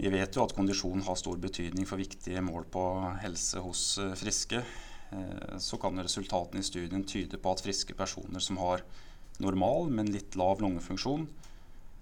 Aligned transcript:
Vi 0.00 0.08
vet 0.08 0.32
jo 0.32 0.46
at 0.46 0.54
kondisjon 0.56 1.02
har 1.04 1.16
stor 1.20 1.36
betydning 1.36 1.84
for 1.84 2.00
viktige 2.00 2.40
mål 2.40 2.64
på 2.72 2.82
helse 3.20 3.60
hos 3.60 3.82
eh, 4.00 4.14
friske. 4.16 4.62
Eh, 5.12 5.58
så 5.60 5.76
kan 5.82 6.00
resultatene 6.00 6.62
i 6.62 6.64
studien 6.64 7.04
tyde 7.04 7.36
på 7.36 7.52
at 7.52 7.60
friske 7.60 7.92
personer 7.98 8.40
som 8.40 8.56
har 8.62 8.80
normal, 9.44 9.90
men 9.92 10.08
litt 10.08 10.38
lav 10.40 10.62
lungefunksjon, 10.64 11.26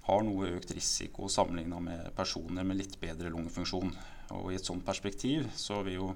har 0.06 0.22
noe 0.24 0.52
økt 0.60 0.76
risiko 0.76 1.26
sammenlignet 1.26 1.82
med 1.88 2.12
personer 2.16 2.66
med 2.66 2.78
litt 2.78 2.94
bedre 3.02 3.32
lungefunksjon. 3.34 3.90
Og 4.38 4.52
I 4.52 4.60
et 4.60 4.70
sånt 4.70 4.86
perspektiv 4.86 5.50
så 5.58 5.82
vil 5.82 5.98
jo 5.98 6.08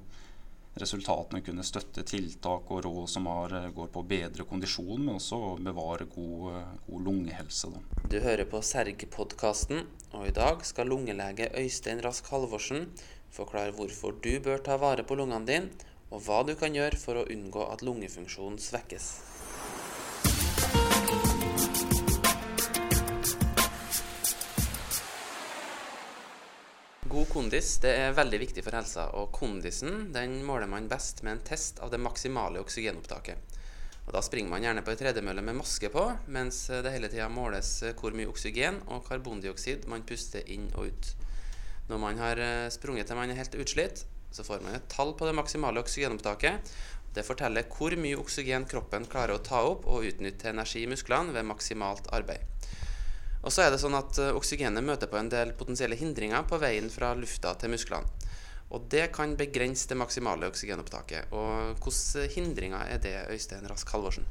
resultatene 0.80 1.42
kunne 1.44 1.64
støtte 1.66 2.04
tiltak 2.08 2.70
og 2.72 2.84
råd 2.86 3.08
som 3.08 3.26
har, 3.26 3.52
eh, 3.54 3.70
går 3.70 3.88
på 3.92 4.00
å 4.00 4.08
bedre 4.08 4.44
kondisjon, 4.44 5.04
men 5.04 5.16
også 5.16 5.36
å 5.36 5.58
bevare 5.58 6.06
god, 6.08 6.56
eh, 6.56 6.74
god 6.88 7.04
lungehelse. 7.04 7.72
Da. 7.72 7.80
Du 8.08 8.20
hører 8.20 8.44
på 8.44 8.62
Serg-podkasten, 8.62 9.86
og 10.12 10.26
i 10.26 10.30
dag 10.30 10.64
skal 10.64 10.86
lungelege 10.86 11.52
Øystein 11.52 12.02
Rask 12.02 12.24
Halvorsen 12.30 12.88
forklare 13.30 13.72
hvorfor 13.72 14.20
du 14.20 14.40
bør 14.40 14.62
ta 14.62 14.76
vare 14.76 15.02
på 15.02 15.16
lungene 15.16 15.46
dine, 15.46 15.70
og 16.10 16.22
hva 16.22 16.44
du 16.46 16.54
kan 16.54 16.74
gjøre 16.74 16.98
for 17.00 17.14
å 17.14 17.28
unngå 17.28 17.72
at 17.72 17.80
lungefunksjonen 17.80 18.58
svekkes. 18.58 19.41
God 27.12 27.28
kondis 27.28 27.74
det 27.82 27.90
er 27.92 28.14
veldig 28.16 28.38
viktig 28.40 28.62
for 28.64 28.72
helsa, 28.72 29.02
og 29.20 29.34
kondisen 29.36 30.06
den 30.14 30.38
måler 30.48 30.70
man 30.70 30.86
best 30.88 31.18
med 31.20 31.34
en 31.34 31.42
test 31.44 31.82
av 31.84 31.90
det 31.92 31.98
maksimale 32.00 32.62
oksygenopptaket. 32.62 33.58
Og 34.06 34.14
Da 34.16 34.22
springer 34.24 34.48
man 34.48 34.64
gjerne 34.64 34.80
på 34.80 34.94
ei 34.94 34.96
tredemølle 34.96 35.44
med 35.44 35.58
maske 35.58 35.90
på, 35.92 36.06
mens 36.32 36.62
det 36.72 36.94
hele 36.94 37.10
tida 37.12 37.26
måles 37.28 37.74
hvor 38.00 38.16
mye 38.16 38.30
oksygen 38.32 38.80
og 38.86 39.04
karbondioksid 39.10 39.84
man 39.92 40.06
puster 40.08 40.48
inn 40.48 40.70
og 40.72 40.88
ut. 40.88 41.10
Når 41.90 42.00
man 42.00 42.22
har 42.22 42.40
eh, 42.40 42.72
sprunget 42.72 43.12
til 43.12 43.20
man 43.20 43.28
er 43.28 43.42
helt 43.42 43.60
utslitt, 43.60 44.06
så 44.32 44.46
får 44.48 44.64
man 44.64 44.78
et 44.78 44.88
tall 44.88 45.12
på 45.12 45.28
det 45.28 45.36
maksimale 45.36 45.84
oksygenopptaket. 45.84 46.72
Det 47.12 47.26
forteller 47.28 47.68
hvor 47.76 47.92
mye 48.00 48.16
oksygen 48.24 48.64
kroppen 48.64 49.04
klarer 49.04 49.36
å 49.36 49.44
ta 49.44 49.60
opp 49.68 49.84
og 49.84 50.08
utnytte 50.08 50.48
energi 50.48 50.86
i 50.86 50.88
musklene 50.88 51.36
ved 51.36 51.44
maksimalt 51.44 52.08
arbeid. 52.16 52.48
Og 53.42 53.50
så 53.50 53.64
er 53.64 53.72
det 53.74 53.80
sånn 53.82 53.96
at 53.98 54.18
eh, 54.22 54.34
oksygenet 54.38 54.84
møter 54.86 55.10
på 55.10 55.18
en 55.18 55.30
del 55.32 55.54
potensielle 55.58 55.98
hindringer 55.98 56.46
på 56.48 56.60
veien 56.62 56.90
fra 56.92 57.12
lufta 57.18 57.54
til 57.58 57.74
musklene. 57.74 58.30
Og 58.72 58.86
det 58.88 59.10
kan 59.12 59.34
begrense 59.36 59.88
det 59.90 59.98
maksimale 60.00 60.48
oksygenopptaket. 60.48 61.34
Og 61.36 61.82
hvilke 61.82 62.28
hindringer 62.32 62.86
er 62.88 63.02
det, 63.04 63.16
Øystein 63.34 63.66
Rask 63.68 63.90
Halvorsen? 63.92 64.24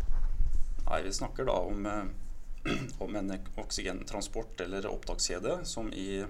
Nei, 0.88 1.04
Vi 1.04 1.12
snakker 1.14 1.46
da 1.46 1.60
om, 1.60 1.86
eh, 1.86 2.72
om 3.06 3.16
en 3.16 3.36
oksygentransport 3.62 4.64
eller 4.66 4.90
opptakskjede 4.90 5.60
som 5.66 5.92
i 5.94 6.24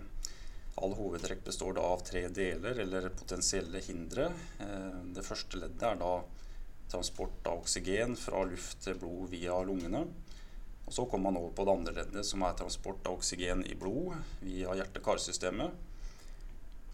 all 0.82 0.94
hovedtrekk 0.96 1.44
består 1.46 1.76
da 1.78 1.86
av 1.94 2.04
tre 2.08 2.26
deler 2.34 2.80
eller 2.80 3.10
potensielle 3.16 3.80
hindre. 3.86 4.32
Eh, 4.60 5.00
det 5.16 5.26
første 5.26 5.62
leddet 5.62 5.88
er 5.88 6.02
da 6.02 6.14
transport 6.92 7.48
av 7.48 7.62
oksygen 7.62 8.18
fra 8.20 8.44
luft 8.48 8.82
til 8.84 8.98
blod 9.00 9.30
via 9.32 9.56
lungene. 9.64 10.06
Og 10.92 10.96
Så 10.96 11.06
kommer 11.06 11.32
man 11.32 11.40
over 11.40 11.54
på 11.56 11.64
det 11.64 11.72
andre 11.72 11.92
leddet, 12.02 12.26
som 12.28 12.42
er 12.44 12.56
transport 12.60 13.06
av 13.08 13.14
oksygen 13.16 13.62
i 13.64 13.78
blod 13.80 14.12
via 14.44 14.74
hjerte-karsystemet. 14.76 15.78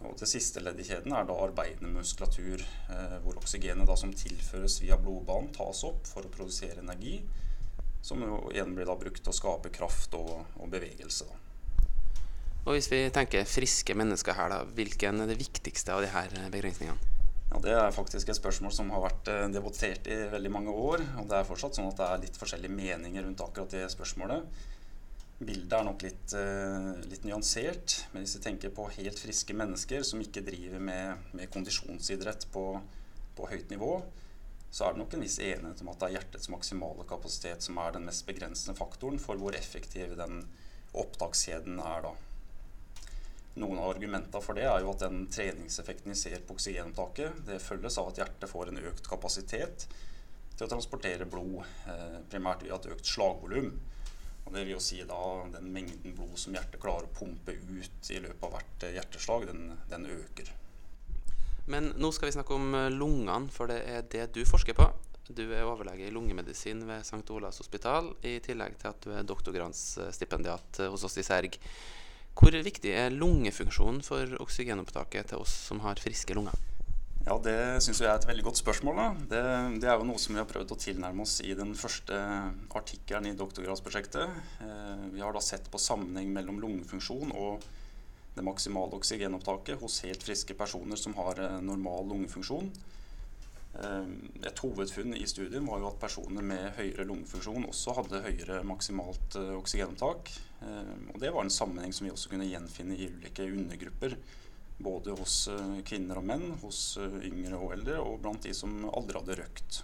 Og 0.05 0.13
Det 0.19 0.29
siste 0.29 0.61
leddet 0.61 0.83
i 0.83 0.91
kjeden 0.91 1.15
er 1.17 1.25
da 1.25 1.33
arbeidende 1.41 1.95
muskulatur, 1.95 2.61
eh, 2.61 3.15
hvor 3.23 3.41
oksygenet 3.41 3.89
da 3.89 3.95
som 3.97 4.13
tilføres 4.13 4.77
via 4.83 4.99
blodbanen, 5.01 5.49
tas 5.49 5.81
opp 5.89 6.05
for 6.05 6.21
å 6.21 6.29
produsere 6.29 6.85
energi, 6.85 7.23
som 8.05 8.21
igjen 8.51 8.77
blir 8.77 8.85
da 8.85 8.93
brukt 9.01 9.23
til 9.23 9.33
å 9.33 9.39
skape 9.39 9.73
kraft 9.73 10.13
og, 10.13 10.45
og 10.61 10.69
bevegelse. 10.69 11.25
Da. 11.25 11.41
Og 12.67 12.75
Hvis 12.77 12.91
vi 12.93 13.01
tenker 13.09 13.49
friske 13.49 13.97
mennesker 13.97 14.37
her, 14.37 14.53
da, 14.53 14.63
hvilken 14.77 15.25
er 15.25 15.33
det 15.33 15.41
viktigste 15.41 15.97
av 15.97 16.05
de 16.05 16.13
her 16.13 16.37
begrensningene? 16.53 17.16
Ja, 17.58 17.61
Det 17.63 17.73
er 17.73 17.91
faktisk 17.91 18.30
et 18.30 18.38
spørsmål 18.38 18.72
som 18.72 18.89
har 18.94 19.02
vært 19.02 19.30
eh, 19.33 19.47
debattert 19.50 20.05
i 20.05 20.16
veldig 20.30 20.50
mange 20.53 20.69
år. 20.69 21.02
Og 21.17 21.30
det 21.30 21.39
er 21.39 21.47
fortsatt 21.47 21.73
sånn 21.73 21.87
at 21.89 21.98
det 21.98 22.05
er 22.05 22.20
litt 22.21 22.37
forskjellige 22.37 22.73
meninger 22.73 23.23
rundt 23.26 23.42
akkurat 23.42 23.71
det 23.73 23.87
spørsmålet. 23.89 24.45
Bildet 25.39 25.73
er 25.73 25.87
nok 25.87 26.05
litt, 26.05 26.36
uh, 26.37 26.93
litt 27.09 27.26
nyansert. 27.26 27.95
Men 28.11 28.21
hvis 28.21 28.36
vi 28.37 28.43
tenker 28.43 28.76
på 28.77 28.86
helt 28.99 29.17
friske 29.17 29.58
mennesker 29.58 30.05
som 30.05 30.21
ikke 30.21 30.45
driver 30.45 30.86
med, 30.86 31.26
med 31.33 31.49
kondisjonsidrett 31.54 32.45
på, 32.54 32.67
på, 33.37 33.49
høyt 33.49 33.73
nivå, 33.73 33.92
så 34.70 34.86
er 34.86 34.93
det 34.93 35.02
nok 35.02 35.17
en 35.17 35.26
viss 35.26 35.39
enighet 35.42 35.81
om 35.81 35.92
at 35.93 36.02
det 36.02 36.11
er 36.11 36.17
hjertets 36.20 36.54
maksimale 36.54 37.10
kapasitet 37.10 37.65
som 37.65 37.81
er 37.81 37.98
den 37.98 38.05
mest 38.05 38.26
begrensende 38.30 38.77
faktoren 38.77 39.17
for 39.21 39.42
hvor 39.42 39.58
effektiv 39.58 40.14
den 40.20 40.43
opptakskjeden 40.93 41.81
er 41.81 42.05
da. 42.05 42.14
Noen 43.57 43.79
av 43.81 43.95
argumentene 43.95 44.43
for 44.43 44.57
det 44.57 44.67
er 44.69 44.83
jo 44.83 44.91
at 44.93 45.01
den 45.01 45.23
treningseffekten 45.33 46.13
vi 46.13 46.19
ser 46.19 46.43
på 46.45 46.53
oksygenopptaket, 46.53 47.47
følges 47.63 47.97
av 47.97 48.11
at 48.11 48.21
hjertet 48.21 48.51
får 48.51 48.69
en 48.69 48.83
økt 48.91 49.09
kapasitet 49.09 49.87
til 50.57 50.65
å 50.65 50.69
transportere 50.69 51.25
blod, 51.29 51.63
eh, 51.89 52.19
primært 52.29 52.65
via 52.65 52.75
et 52.75 52.89
økt 52.93 53.05
slagvolum. 53.05 53.71
Og 54.45 54.53
det 54.53 54.63
vil 54.63 54.77
jo 54.77 54.83
si 54.83 55.01
da 55.03 55.19
den 55.57 55.73
mengden 55.73 56.15
blod 56.15 56.37
som 56.39 56.55
hjertet 56.55 56.79
klarer 56.81 57.09
å 57.09 57.15
pumpe 57.17 57.51
ut 57.51 58.11
i 58.13 58.21
løpet 58.23 58.45
av 58.47 58.55
hvert 58.55 58.85
eh, 58.87 58.95
hjerteslag, 58.95 59.49
den, 59.49 59.73
den 59.89 60.07
øker. 60.13 60.53
Men 61.67 61.91
nå 61.99 62.13
skal 62.15 62.29
vi 62.29 62.37
snakke 62.37 62.55
om 62.55 62.73
eh, 62.77 62.89
lungene, 62.93 63.51
for 63.53 63.69
det 63.73 63.81
er 63.91 64.07
det 64.07 64.29
du 64.37 64.43
forsker 64.47 64.77
på. 64.77 64.87
Du 65.27 65.43
er 65.51 65.67
overlege 65.67 66.07
i 66.07 66.13
lungemedisin 66.15 66.85
ved 66.87 67.03
St. 67.03 67.25
Olavs 67.35 67.59
hospital, 67.59 68.13
i 68.23 68.37
tillegg 68.39 68.77
til 68.79 68.93
at 68.93 69.01
du 69.03 69.11
er 69.11 69.27
doktorgradsstipendiat 69.27 70.85
hos 70.93 71.03
oss 71.03 71.19
i 71.19 71.25
Serg. 71.27 71.57
Hvor 72.37 72.53
viktig 72.53 72.92
er 72.93 73.14
lungefunksjonen 73.14 74.03
for 74.05 74.37
oksygenopptaket 74.43 75.31
til 75.31 75.42
oss 75.42 75.53
som 75.67 75.81
har 75.81 75.98
friske 76.02 76.36
lunger? 76.37 76.53
Ja, 77.27 77.36
Det 77.43 77.83
syns 77.83 77.99
jeg 77.99 78.08
er 78.08 78.15
et 78.15 78.27
veldig 78.30 78.45
godt 78.45 78.59
spørsmål. 78.61 78.99
Det, 79.27 79.42
det, 79.81 79.87
er 79.89 79.98
jo 79.99 80.05
noe 80.08 80.21
som 80.21 80.37
vi 80.37 80.39
har 80.39 80.48
prøvd 80.48 80.70
å 80.71 80.77
tilnærme 80.80 81.25
oss 81.25 81.42
i 81.43 81.52
den 81.59 81.73
første 81.75 82.15
artikkelen 82.77 83.27
i 83.27 83.36
doktorgradsprosjektet. 83.36 84.37
Eh, 84.64 85.02
vi 85.11 85.20
har 85.20 85.36
da 85.36 85.42
sett 85.43 85.67
på 85.73 85.81
sammenheng 85.81 86.30
mellom 86.31 86.61
lungefunksjon 86.64 87.33
og 87.36 87.65
det 88.37 88.45
maksimale 88.45 88.95
oksygenopptaket 88.95 89.81
hos 89.81 89.99
helt 90.05 90.23
friske 90.23 90.55
personer 90.55 90.99
som 91.02 91.17
har 91.19 91.42
eh, 91.43 91.58
normal 91.59 92.08
lungefunksjon. 92.14 92.71
Eh, 93.76 94.11
et 94.48 94.64
hovedfunn 94.64 95.16
i 95.17 95.28
studien 95.30 95.66
var 95.67 95.83
jo 95.83 95.92
at 95.92 96.00
personer 96.02 96.45
med 96.45 96.72
høyere 96.80 97.05
lungefunksjon 97.08 97.67
også 97.70 97.98
hadde 98.00 98.23
høyere 98.26 98.61
maksimalt 98.67 99.39
oksygenopptak. 99.60 100.32
Eh, 100.61 100.94
og 101.14 101.20
Det 101.20 101.32
var 101.33 101.44
en 101.44 101.54
sammenheng 101.54 101.94
som 101.94 102.08
vi 102.08 102.14
også 102.14 102.32
kunne 102.32 102.50
gjenfinne 102.50 102.98
i 102.98 103.10
ulike 103.11 103.45
undergrupper. 103.45 104.17
Både 104.78 105.14
hos 105.17 105.48
eh, 105.52 105.78
kvinner 105.86 106.20
og 106.20 106.26
menn, 106.30 106.50
hos 106.61 106.98
eh, 107.02 107.20
yngre 107.30 107.60
og 107.60 107.73
eldre, 107.78 108.00
og 108.02 108.20
blant 108.22 108.45
de 108.45 108.54
som 108.58 108.73
aldri 108.89 109.20
hadde 109.20 109.39
røkt. 109.42 109.82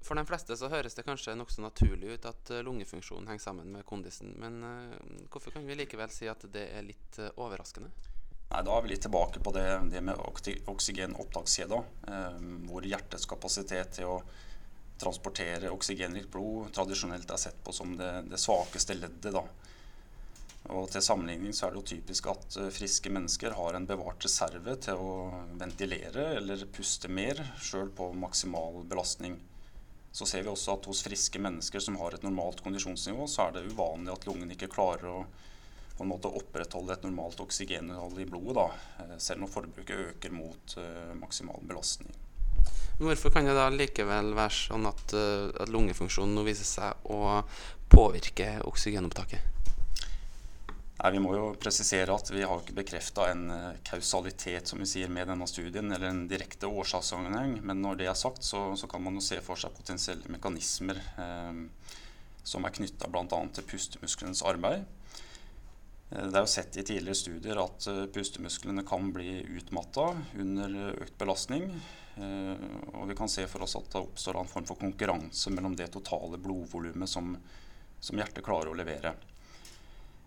For 0.00 0.16
de 0.16 0.24
fleste 0.26 0.56
så 0.56 0.70
høres 0.72 0.96
det 0.96 1.04
kanskje 1.06 1.36
nokså 1.36 1.62
naturlig 1.62 2.16
ut 2.16 2.26
at 2.30 2.50
lungefunksjonen 2.64 3.28
henger 3.28 3.42
sammen 3.44 3.68
med 3.74 3.84
kondisen. 3.86 4.32
Men 4.40 4.56
hvorfor 5.28 5.52
kan 5.52 5.66
vi 5.68 5.76
likevel 5.76 6.10
si 6.10 6.24
at 6.30 6.46
det 6.50 6.64
er 6.72 6.86
litt 6.86 7.18
overraskende? 7.36 7.92
Nei, 8.50 8.62
Da 8.66 8.76
er 8.76 8.82
vi 8.82 8.92
litt 8.92 9.02
tilbake 9.06 9.40
på 9.42 9.52
det, 9.54 9.66
det 9.92 10.02
med 10.02 10.18
oksygenopptakskjeda, 10.66 11.82
eh, 12.10 12.38
hvor 12.66 12.86
hjertets 12.86 13.28
kapasitet 13.30 13.92
til 14.00 14.10
å 14.10 14.22
transportere 15.00 15.70
oksygenrikt 15.72 16.28
blod 16.32 16.72
tradisjonelt 16.76 17.30
er 17.30 17.40
sett 17.40 17.60
på 17.64 17.72
som 17.72 17.94
det, 17.96 18.10
det 18.28 18.40
svakeste 18.42 18.98
leddet. 18.98 19.32
da. 19.32 19.44
Og 20.68 20.90
til 20.92 21.02
sammenligning 21.02 21.54
så 21.56 21.66
er 21.66 21.72
det 21.72 21.80
jo 21.80 21.90
typisk 21.94 22.26
at 22.34 22.58
eh, 22.60 22.72
friske 22.74 23.12
mennesker 23.12 23.54
har 23.56 23.78
en 23.78 23.86
bevart 23.88 24.26
reserve 24.26 24.74
til 24.84 24.98
å 24.98 25.14
ventilere 25.60 26.34
eller 26.40 26.66
puste 26.74 27.08
mer, 27.08 27.40
sjøl 27.62 27.88
på 27.96 28.10
maksimal 28.18 28.82
belastning. 28.90 29.38
Så 30.12 30.26
ser 30.26 30.42
vi 30.42 30.50
også 30.50 30.74
at 30.74 30.90
hos 30.90 31.04
friske 31.06 31.38
mennesker 31.38 31.80
som 31.80 31.96
har 32.02 32.14
et 32.14 32.26
normalt 32.26 32.60
kondisjonsnivå, 32.66 33.30
så 33.30 33.46
er 33.46 33.56
det 33.56 33.68
uvanlig 33.70 34.12
at 34.12 34.26
lungen 34.26 34.50
ikke 34.52 34.72
klarer 34.74 35.08
å 35.14 35.20
på 36.00 36.04
en 36.04 36.14
måte 36.14 36.30
opprettholde 36.32 36.94
et 36.94 37.02
normalt 37.04 37.42
oksygeninnhold 37.44 38.22
i 38.22 38.24
blodet, 38.24 38.54
da, 38.56 39.04
eh, 39.04 39.16
selv 39.20 39.42
når 39.42 39.50
forbruket 39.52 40.04
øker 40.06 40.32
mot 40.32 40.76
uh, 40.80 41.12
maksimal 41.20 41.60
belastning. 41.68 42.14
Hvorfor 42.96 43.34
kan 43.34 43.44
det 43.44 43.52
da 43.58 43.66
likevel 43.68 44.30
være 44.32 44.54
sånn 44.54 44.88
at, 44.88 45.12
uh, 45.12 45.50
at 45.60 45.68
lungefunksjonen 45.68 46.32
nå 46.38 46.44
viser 46.46 46.64
seg 46.64 47.10
å 47.12 47.42
påvirke 47.92 48.62
oksygenopptaket? 48.64 49.44
Nei, 51.02 51.10
Vi 51.12 51.20
må 51.20 51.34
jo 51.36 51.50
presisere 51.60 52.16
at 52.16 52.32
vi 52.32 52.46
har 52.48 52.62
ikke 52.62 52.78
bekrefta 52.78 53.26
en 53.34 53.44
kausalitet 53.84 54.72
som 54.72 54.80
vi 54.80 54.88
sier, 54.88 55.12
med 55.12 55.28
denne 55.28 55.48
studien, 55.52 55.92
eller 55.92 56.14
en 56.14 56.22
direkte 56.32 56.68
årsakssammenheng. 56.68 57.58
Men 57.60 57.84
når 57.84 58.00
det 58.00 58.08
er 58.08 58.16
sagt, 58.16 58.40
så, 58.44 58.70
så, 58.72 58.88
kan 58.88 59.04
man 59.04 59.20
jo 59.20 59.24
se 59.24 59.42
for 59.44 59.60
seg 59.60 59.76
potensielle 59.76 60.32
mekanismer 60.32 60.96
eh, 60.96 61.60
som 62.44 62.64
er 62.64 62.76
knytta 62.76 63.12
bl.a. 63.12 63.42
til 63.52 63.68
pustemuskelens 63.68 64.44
arbeid. 64.48 64.88
Eh, 66.10 66.26
det 66.26 66.36
er 66.36 66.44
jo 66.44 66.50
sett 66.50 66.76
i 66.76 66.84
tidligere 66.86 67.18
studier 67.18 67.62
at 67.62 67.88
uh, 67.90 68.04
pustemusklene 68.12 68.84
kan 68.86 69.10
bli 69.14 69.40
utmatta 69.58 70.10
under 70.42 70.78
økt 70.98 71.18
belastning. 71.20 71.70
Og 72.20 73.06
vi 73.08 73.14
kan 73.16 73.30
se 73.32 73.46
for 73.48 73.62
oss 73.64 73.76
at 73.78 73.86
det 73.94 74.00
oppstår 74.02 74.36
en 74.36 74.48
form 74.50 74.64
for 74.68 74.76
konkurranse 74.76 75.48
mellom 75.54 75.72
det 75.78 75.86
totale 75.94 76.36
blodvolumet 76.42 77.08
som, 77.08 77.30
som 77.96 78.20
hjertet 78.20 78.44
klarer 78.44 78.68
å 78.68 78.76
levere. 78.76 79.14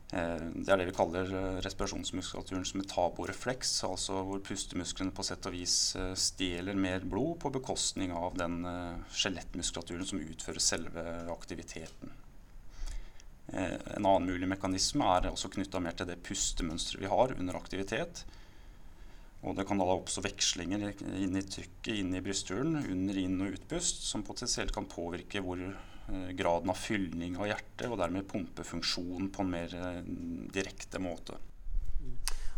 Det 0.07 0.71
er 0.71 0.79
det 0.79 0.87
vi 0.87 0.95
kaller 0.95 1.29
respirasjonsmuskulaturens 1.61 2.73
metaborefleks, 2.79 3.75
altså 3.85 4.23
hvor 4.25 4.41
pustemusklene 4.47 5.13
på 5.13 5.27
sett 5.27 5.45
og 5.51 5.53
vis 5.53 5.77
stjeler 6.23 6.79
mer 6.79 7.05
blod 7.05 7.35
på 7.43 7.53
bekostning 7.59 8.15
av 8.15 8.39
den 8.41 8.63
skjelettmuskulaturen 9.13 10.09
som 10.09 10.23
utfører 10.23 10.65
selve 10.71 11.05
aktiviteten. 11.35 12.22
En 13.51 14.05
annen 14.05 14.29
mulig 14.29 14.47
mekanisme 14.47 15.07
er 15.17 15.27
også 15.29 15.51
knytta 15.51 15.81
mer 15.83 15.97
til 15.99 16.07
det 16.07 16.21
pustemønsteret 16.23 17.03
vi 17.03 17.11
har 17.11 17.35
under 17.35 17.57
aktivitet. 17.59 18.23
Og 19.43 19.57
det 19.57 19.65
kan 19.67 19.79
da 19.79 19.87
oppstå 19.91 20.23
vekslinger 20.23 20.85
inn 21.19 21.35
i 21.35 21.43
trykket 21.43 21.97
inn 21.99 22.13
i 22.15 22.21
brysthulen 22.23 22.77
under 22.79 23.17
inn- 23.19 23.41
og 23.43 23.57
utpust, 23.57 24.05
som 24.07 24.23
potensielt 24.23 24.71
kan 24.75 24.87
påvirke 24.87 25.41
hvor 25.43 25.59
eh, 25.59 26.29
graden 26.39 26.71
av 26.71 26.79
fylning 26.79 27.35
av 27.35 27.49
hjertet, 27.51 27.89
og 27.89 27.99
dermed 27.99 28.29
pumpefunksjonen 28.31 29.27
på 29.35 29.43
en 29.43 29.51
mer 29.51 29.75
eh, 29.75 29.99
direkte 30.55 31.03
måte. 31.03 31.35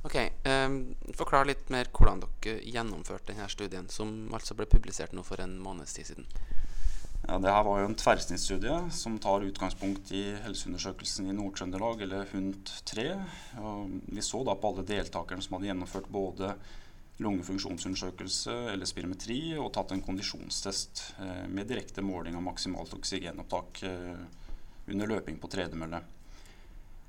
Ok, 0.05 0.19
um, 0.45 0.77
Forklar 1.17 1.47
litt 1.49 1.71
mer 1.73 1.89
hvordan 1.89 2.21
dere 2.21 2.59
gjennomførte 2.61 3.31
denne 3.31 3.49
studien, 3.49 3.89
som 3.89 4.29
altså 4.37 4.53
ble 4.53 4.69
publisert 4.69 5.15
nå 5.17 5.25
for 5.25 5.41
en 5.41 5.57
måneds 5.57 5.97
tid 5.97 6.11
siden. 6.11 6.29
Ja, 7.27 7.39
det 7.41 7.49
her 7.49 7.63
var 7.65 7.79
jo 7.81 7.87
en 7.89 7.97
tverrsnittsstudie 7.97 8.75
som 8.93 9.15
tar 9.17 9.41
utgangspunkt 9.47 10.11
i 10.13 10.35
helseundersøkelsen 10.43 11.31
i 11.31 11.33
Nord-Trøndelag, 11.33 12.03
eller 12.05 12.27
HUNT3. 12.29 13.05
Og 13.65 13.95
vi 14.13 14.21
så 14.21 14.43
da 14.45 14.53
på 14.53 14.69
alle 14.69 14.85
deltakerne 14.85 15.41
som 15.41 15.57
hadde 15.57 15.71
gjennomført 15.71 16.11
både 16.13 16.51
lungefunksjonsundersøkelse 17.23 18.53
eller 18.73 18.89
spirometri 18.89 19.39
og 19.57 19.71
tatt 19.73 19.95
en 19.95 20.03
kondisjonstest 20.05 21.01
eh, 21.23 21.45
med 21.47 21.69
direkte 21.71 22.03
måling 22.05 22.35
av 22.37 22.43
maksimalt 22.45 22.93
oksygenopptak 22.97 23.81
eh, 23.87 24.25
under 24.91 25.09
løping 25.15 25.39
på 25.41 25.49
tredemølle. 25.49 26.03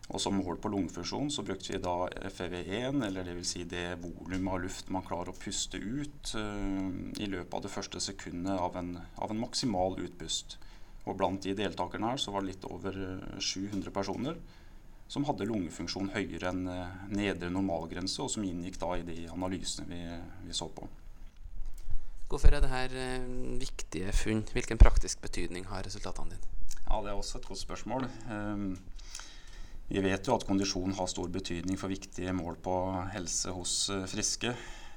Og 0.06 0.20
som 0.22 0.36
mål 0.38 0.60
på 0.62 0.70
lungefunksjon 0.70 1.32
så 1.34 1.42
brukte 1.42 1.72
vi 1.72 1.80
da 1.82 1.94
FEV1, 2.30 3.00
eller 3.08 3.26
dvs. 3.26 3.48
Si 3.50 3.64
det 3.66 3.96
volumet 3.98 4.52
av 4.52 4.60
luft 4.62 4.92
man 4.94 5.02
klarer 5.06 5.32
å 5.32 5.38
puste 5.38 5.80
ut 5.82 6.34
uh, 6.38 6.92
i 7.18 7.26
løpet 7.26 7.56
av 7.58 7.64
det 7.64 7.72
første 7.72 8.02
sekundet 8.02 8.54
av 8.54 8.78
en, 8.78 8.92
av 9.18 9.34
en, 9.34 9.40
maksimal 9.42 9.98
utpust. 10.04 10.60
Og 11.06 11.18
blant 11.18 11.42
de 11.42 11.56
deltakerne 11.58 12.12
her 12.12 12.22
så 12.22 12.34
var 12.34 12.44
det 12.44 12.52
litt 12.52 12.68
over 12.70 12.94
700 13.38 13.82
eh, 13.82 13.92
personer 13.94 14.38
som 15.10 15.26
hadde 15.26 15.46
lungefunksjon 15.46 16.10
høyere 16.14 16.50
enn 16.50 16.64
uh, 16.70 16.94
nedre 17.10 17.50
normalgrense, 17.50 18.22
og 18.22 18.30
som 18.30 18.46
inngikk 18.46 18.78
da 18.82 18.94
i 18.98 19.04
de 19.06 19.20
analysene 19.30 19.90
vi, 19.90 20.00
vi 20.46 20.54
så 20.54 20.70
på. 20.70 20.86
Hvorfor 22.26 22.54
er 22.54 22.62
dette 22.62 23.10
viktige 23.60 24.10
funn? 24.14 24.42
Hvilken 24.54 24.82
praktisk 24.82 25.22
betydning 25.22 25.66
har 25.70 25.86
resultatene 25.86 26.34
dine? 26.34 26.54
Ja, 26.86 27.02
Det 27.02 27.10
er 27.10 27.18
også 27.18 27.38
et 27.38 27.46
godt 27.46 27.62
spørsmål. 27.62 28.06
Um, 28.30 28.74
vi 29.88 30.02
vet 30.02 30.26
jo 30.26 30.34
at 30.34 30.44
kondisjon 30.46 30.96
har 30.98 31.06
stor 31.06 31.30
betydning 31.30 31.78
for 31.78 31.92
viktige 31.92 32.32
mål 32.34 32.58
på 32.62 32.74
helse 33.12 33.52
hos 33.54 33.74
eh, 33.94 34.06
friske. 34.10 34.50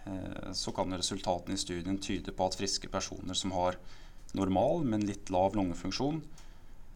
Eh, 0.09 0.51
så 0.57 0.74
kan 0.74 0.95
resultatene 0.97 1.53
i 1.53 1.62
studien 1.62 2.00
tyde 2.01 2.33
på 2.33 2.47
at 2.47 2.57
friske 2.57 2.89
personer 2.89 3.38
som 3.38 3.53
har 3.53 3.77
normal, 4.33 4.81
men 4.89 5.06
litt 5.06 5.30
lav 5.33 5.57
lungefunksjon, 5.57 6.21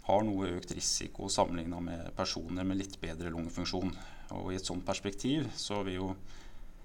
har 0.04 0.26
noe 0.26 0.50
økt 0.58 0.74
risiko 0.76 1.30
sammenligna 1.32 1.80
med 1.80 2.10
personer 2.18 2.66
med 2.68 2.82
litt 2.82 2.98
bedre 3.02 3.30
lungefunksjon. 3.32 3.94
Og 4.40 4.50
I 4.52 4.58
et 4.58 4.66
sånt 4.66 4.86
perspektiv 4.86 5.46
så 5.56 5.84
vil 5.86 6.00
jo 6.00 6.08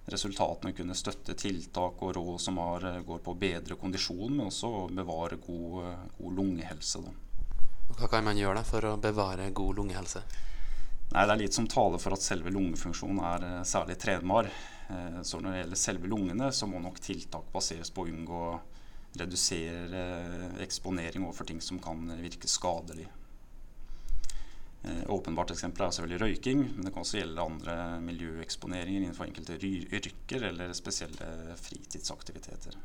resultatene 0.08 0.75
kunne 0.76 0.96
støtte 0.96 1.34
tiltak 1.37 2.05
og 2.05 2.14
råd 2.16 2.37
som 2.40 2.60
har, 2.60 2.84
eh, 2.84 3.00
går 3.00 3.25
på 3.25 3.32
å 3.32 3.40
bedre 3.46 3.81
kondisjon, 3.81 4.28
men 4.37 4.52
også 4.52 4.75
å 4.82 4.84
bevare 4.93 5.40
god, 5.40 6.12
god 6.20 6.37
lungehelse. 6.43 7.00
Da. 7.00 7.16
Hva 7.96 8.12
kan 8.12 8.28
man 8.28 8.37
gjøre 8.37 8.60
for 8.69 8.84
å 8.93 9.00
bevare 9.00 9.49
god 9.56 9.81
lungehelse? 9.81 10.22
Nei, 11.08 11.25
Det 11.25 11.32
er 11.32 11.40
litt 11.40 11.56
som 11.56 11.69
taler 11.69 12.00
for 12.02 12.12
at 12.16 12.25
selve 12.25 12.52
lungefunksjonen 12.52 13.20
er 13.25 13.46
uh, 13.46 13.60
særlig 13.64 13.96
trenbar. 14.00 14.50
Uh, 14.90 15.20
så 15.25 15.40
når 15.40 15.55
det 15.55 15.62
gjelder 15.62 15.81
selve 15.81 16.10
lungene, 16.10 16.50
så 16.52 16.69
må 16.69 16.82
nok 16.84 17.00
tiltak 17.00 17.49
baseres 17.55 17.93
på 17.94 18.05
å 18.05 18.10
unngå 18.10 18.43
å 18.50 18.58
redusere 19.19 20.02
uh, 20.02 20.58
eksponering 20.64 21.25
overfor 21.25 21.49
ting 21.49 21.62
som 21.64 21.81
kan 21.82 22.05
virke 22.20 22.50
skadelig. 22.50 23.08
Åpenbart 25.10 25.50
eksempel 25.50 25.82
er 25.84 25.90
selvfølgelig 25.93 26.20
røyking, 26.22 26.60
men 26.76 26.87
det 26.87 26.93
kan 26.94 27.02
også 27.02 27.19
gjelde 27.19 27.44
andre 27.44 27.75
miljøeksponeringer 28.05 29.02
innenfor 29.02 29.26
enkelte 29.26 29.56
yrker 29.58 30.46
eller 30.49 30.70
spesielle 30.78 31.56
fritidsaktiviteter. 31.58 32.78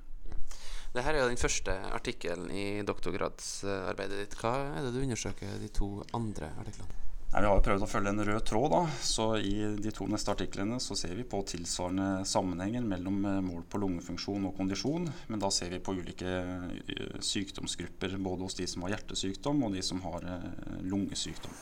Dette 0.93 1.05
er 1.05 1.21
jo 1.21 1.29
den 1.29 1.39
første 1.39 1.77
artikkelen 1.93 2.49
i 2.49 2.65
doktorgradsarbeidet 2.87 4.23
ditt. 4.23 4.35
Hva 4.41 4.57
er 4.73 4.87
det 4.87 4.95
du 4.97 5.03
undersøker 5.05 5.55
de 5.61 5.69
to 5.77 5.93
andre 6.17 6.49
artiklene? 6.65 7.12
Nei, 7.33 7.41
vi 7.41 7.47
har 7.50 7.56
jo 7.57 7.62
prøvd 7.65 7.83
å 7.83 7.88
følge 7.89 8.12
en 8.13 8.21
rød 8.27 8.44
tråd. 8.45 8.68
da, 8.69 8.80
så 9.01 9.24
I 9.41 9.53
de 9.81 9.91
to 9.97 10.06
neste 10.06 10.30
artiklene 10.35 10.75
så 10.77 10.94
ser 10.94 11.15
vi 11.18 11.24
på 11.25 11.39
tilsvarende 11.50 12.27
sammenhenger 12.30 12.85
mellom 12.85 13.15
eh, 13.25 13.39
mål 13.41 13.63
på 13.65 13.81
lungefunksjon 13.81 14.45
og 14.45 14.53
kondisjon. 14.59 15.09
Men 15.33 15.41
da 15.41 15.50
ser 15.50 15.74
vi 15.74 15.81
på 15.81 15.95
ulike 15.97 16.30
eh, 16.30 17.18
sykdomsgrupper, 17.25 18.19
både 18.21 18.45
hos 18.45 18.59
de 18.59 18.69
som 18.69 18.85
har 18.85 18.94
hjertesykdom 18.94 19.65
og 19.65 19.74
de 19.74 19.81
som 19.81 20.06
har 20.06 20.30
eh, 20.30 20.77
lungesykdom. 20.85 21.57